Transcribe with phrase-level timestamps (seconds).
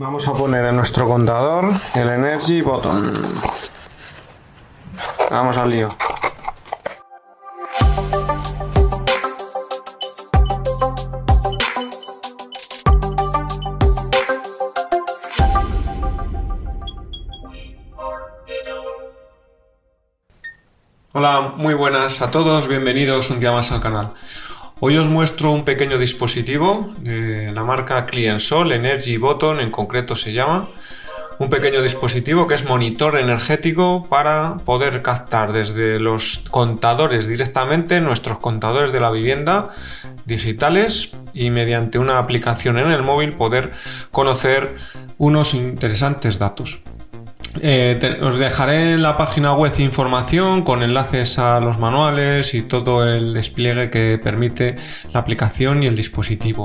[0.00, 3.12] Vamos a poner en nuestro contador el Energy Button.
[5.30, 5.90] Vamos al lío.
[21.12, 24.14] Hola, muy buenas a todos, bienvenidos un día más al canal.
[24.82, 30.32] Hoy os muestro un pequeño dispositivo de la marca Cliensol Energy Button, en concreto se
[30.32, 30.68] llama.
[31.38, 38.38] Un pequeño dispositivo que es monitor energético para poder captar desde los contadores directamente nuestros
[38.38, 39.68] contadores de la vivienda
[40.24, 43.72] digitales y mediante una aplicación en el móvil poder
[44.10, 44.76] conocer
[45.18, 46.80] unos interesantes datos.
[47.60, 53.04] Eh, os dejaré en la página web información con enlaces a los manuales y todo
[53.04, 54.76] el despliegue que permite
[55.12, 56.64] la aplicación y el dispositivo.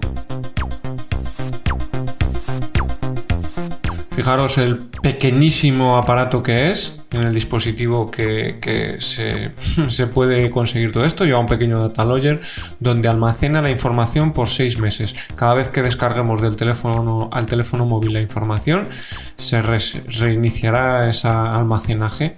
[4.15, 11.25] Fijaros el pequeñísimo aparato que es en el dispositivo que, se, puede conseguir todo esto.
[11.25, 12.41] Lleva un pequeño data logger
[12.79, 15.15] donde almacena la información por seis meses.
[15.35, 18.87] Cada vez que descarguemos del teléfono al teléfono móvil la información,
[19.35, 22.35] se reiniciará ese almacenaje.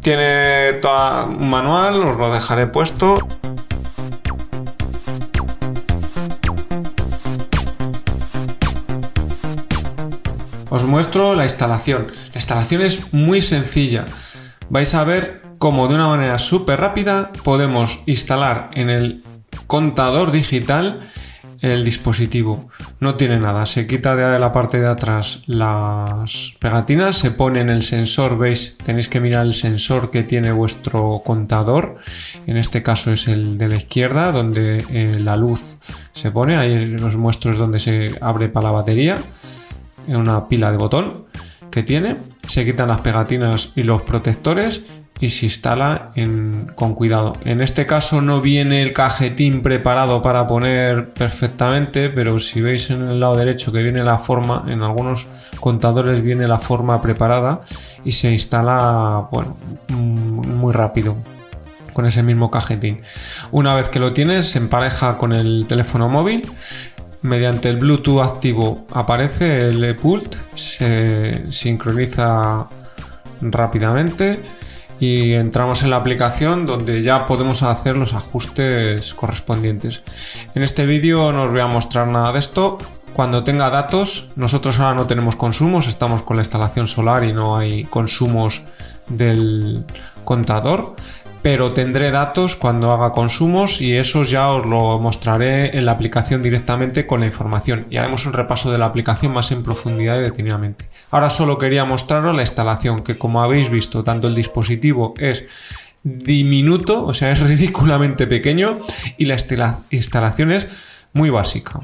[0.00, 3.18] Tiene todo un manual, os lo dejaré puesto.
[10.76, 12.08] Os muestro la instalación.
[12.34, 14.04] La instalación es muy sencilla.
[14.68, 19.22] Vais a ver cómo de una manera súper rápida podemos instalar en el
[19.66, 21.08] contador digital
[21.62, 22.68] el dispositivo.
[23.00, 27.70] No tiene nada, se quita de la parte de atrás las pegatinas, se pone en
[27.70, 31.96] el sensor, veis, tenéis que mirar el sensor que tiene vuestro contador,
[32.46, 35.78] en este caso es el de la izquierda, donde eh, la luz
[36.12, 39.18] se pone, ahí os muestro es donde se abre para la batería
[40.06, 41.26] en una pila de botón
[41.70, 42.16] que tiene,
[42.48, 44.82] se quitan las pegatinas y los protectores
[45.20, 46.12] y se instala
[46.74, 47.34] con cuidado.
[47.44, 53.08] En este caso no viene el cajetín preparado para poner perfectamente, pero si veis en
[53.08, 55.26] el lado derecho que viene la forma, en algunos
[55.60, 57.62] contadores viene la forma preparada
[58.04, 59.56] y se instala bueno,
[59.88, 61.16] muy rápido
[61.94, 63.00] con ese mismo cajetín.
[63.52, 66.42] Una vez que lo tienes, se empareja con el teléfono móvil
[67.26, 72.66] mediante el Bluetooth activo aparece el pult, se sincroniza
[73.40, 74.40] rápidamente
[74.98, 80.02] y entramos en la aplicación donde ya podemos hacer los ajustes correspondientes.
[80.54, 82.78] En este vídeo no os voy a mostrar nada de esto.
[83.12, 87.56] Cuando tenga datos, nosotros ahora no tenemos consumos, estamos con la instalación solar y no
[87.56, 88.62] hay consumos
[89.08, 89.84] del
[90.24, 90.96] contador
[91.46, 96.42] pero tendré datos cuando haga consumos y eso ya os lo mostraré en la aplicación
[96.42, 100.22] directamente con la información y haremos un repaso de la aplicación más en profundidad y
[100.22, 100.88] detenidamente.
[101.12, 105.44] Ahora solo quería mostraros la instalación, que como habéis visto, tanto el dispositivo es
[106.02, 108.80] diminuto, o sea, es ridículamente pequeño
[109.16, 109.36] y la
[109.90, 110.66] instalación es
[111.12, 111.78] muy básica.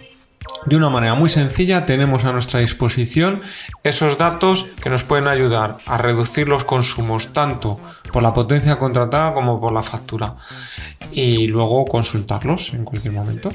[0.67, 3.41] De una manera muy sencilla tenemos a nuestra disposición
[3.83, 7.79] esos datos que nos pueden ayudar a reducir los consumos tanto
[8.13, 10.37] por la potencia contratada como por la factura
[11.11, 13.51] y luego consultarlos en cualquier momento.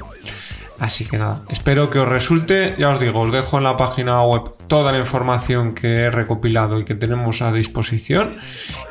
[0.78, 2.76] Así que nada, espero que os resulte.
[2.78, 6.78] Ya os digo, os dejo en la página web toda la información que he recopilado
[6.78, 8.36] y que tenemos a disposición.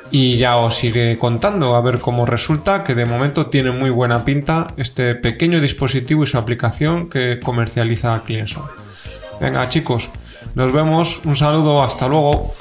[0.09, 4.23] Y ya os iré contando a ver cómo resulta, que de momento tiene muy buena
[4.23, 8.63] pinta este pequeño dispositivo y su aplicación que comercializa Clienson.
[9.39, 10.09] Venga chicos,
[10.55, 12.53] nos vemos, un saludo, hasta luego.